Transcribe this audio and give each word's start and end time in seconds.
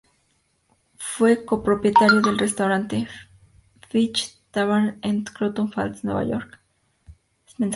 Fue 0.97 1.45
co-propietario 1.45 2.21
del 2.23 2.39
restaurante 2.39 3.07
Finch 3.91 4.35
Tavern 4.49 4.97
en 5.03 5.23
Croton 5.25 5.71
Falls, 5.71 6.03
Nueva 6.03 6.23
York. 6.23 6.59